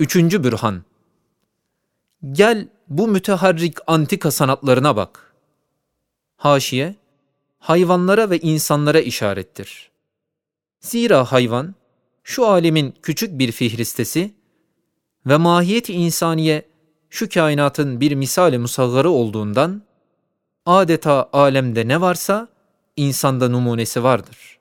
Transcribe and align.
Üçüncü 0.00 0.44
bürhan. 0.44 0.82
Gel 2.32 2.68
bu 2.88 3.08
müteharrik 3.08 3.76
antika 3.86 4.30
sanatlarına 4.30 4.96
bak. 4.96 5.34
Haşiye, 6.36 6.94
hayvanlara 7.58 8.30
ve 8.30 8.38
insanlara 8.38 9.00
işarettir. 9.00 9.90
Zira 10.80 11.32
hayvan, 11.32 11.74
şu 12.22 12.46
alemin 12.46 12.94
küçük 13.02 13.38
bir 13.38 13.52
fihristesi 13.52 14.34
ve 15.26 15.36
mahiyet-i 15.36 15.92
insaniye 15.92 16.68
şu 17.10 17.28
kainatın 17.28 18.00
bir 18.00 18.12
misali 18.12 18.58
musaggarı 18.58 19.10
olduğundan, 19.10 19.82
adeta 20.66 21.28
alemde 21.32 21.88
ne 21.88 22.00
varsa 22.00 22.48
insanda 22.96 23.48
numunesi 23.48 24.02
vardır. 24.02 24.58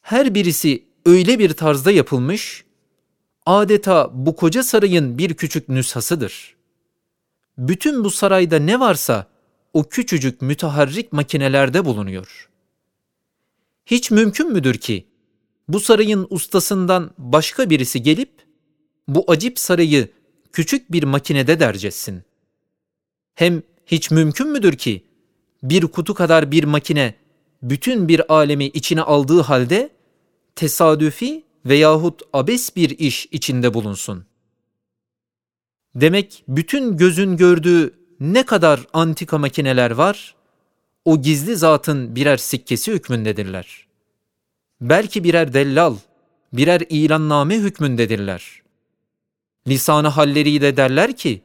Her 0.00 0.34
birisi 0.34 0.84
öyle 1.06 1.38
bir 1.38 1.52
tarzda 1.52 1.90
yapılmış, 1.90 2.64
adeta 3.46 4.10
bu 4.12 4.36
koca 4.36 4.62
sarayın 4.62 5.18
bir 5.18 5.34
küçük 5.34 5.68
nüshasıdır. 5.68 6.54
Bütün 7.58 8.04
bu 8.04 8.10
sarayda 8.10 8.58
ne 8.58 8.80
varsa 8.80 9.26
o 9.72 9.84
küçücük 9.84 10.42
müteharrik 10.42 11.12
makinelerde 11.12 11.84
bulunuyor. 11.84 12.48
Hiç 13.86 14.10
mümkün 14.10 14.52
müdür 14.52 14.74
ki 14.74 15.06
bu 15.68 15.80
sarayın 15.80 16.26
ustasından 16.30 17.10
başka 17.18 17.70
birisi 17.70 18.02
gelip 18.02 18.30
bu 19.08 19.24
acip 19.28 19.58
sarayı 19.58 20.08
küçük 20.52 20.92
bir 20.92 21.02
makinede 21.02 21.60
dercetsin? 21.60 22.22
Hem 23.34 23.62
hiç 23.86 24.10
mümkün 24.10 24.48
müdür 24.48 24.76
ki 24.76 25.04
bir 25.62 25.82
kutu 25.82 26.14
kadar 26.14 26.50
bir 26.50 26.64
makine 26.64 27.14
bütün 27.62 28.08
bir 28.08 28.32
alemi 28.34 28.64
içine 28.64 29.02
aldığı 29.02 29.40
halde 29.40 29.90
tesadüfi 30.56 31.42
veyahut 31.66 32.22
abes 32.32 32.76
bir 32.76 32.90
iş 32.90 33.26
içinde 33.26 33.74
bulunsun. 33.74 34.24
Demek 35.94 36.44
bütün 36.48 36.96
gözün 36.96 37.36
gördüğü 37.36 37.94
ne 38.20 38.46
kadar 38.46 38.86
antika 38.92 39.38
makineler 39.38 39.90
var, 39.90 40.34
o 41.04 41.22
gizli 41.22 41.56
zatın 41.56 42.16
birer 42.16 42.36
sikkesi 42.36 42.92
hükmündedirler. 42.92 43.86
Belki 44.80 45.24
birer 45.24 45.52
dellal, 45.54 45.96
birer 46.52 46.82
ilanname 46.88 47.58
hükmündedirler. 47.58 48.62
Lisanı 49.68 50.08
halleriyle 50.08 50.76
derler 50.76 51.16
ki, 51.16 51.42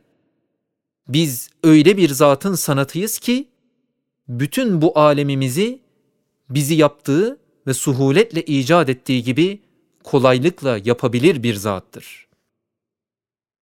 biz 1.08 1.49
öyle 1.63 1.97
bir 1.97 2.09
zatın 2.09 2.55
sanatıyız 2.55 3.19
ki, 3.19 3.47
bütün 4.27 4.81
bu 4.81 4.99
alemimizi 4.99 5.80
bizi 6.49 6.73
yaptığı 6.73 7.39
ve 7.67 7.73
suhuletle 7.73 8.43
icat 8.43 8.89
ettiği 8.89 9.23
gibi 9.23 9.59
kolaylıkla 10.11 10.79
yapabilir 10.85 11.43
bir 11.43 11.55
zattır. 11.55 12.28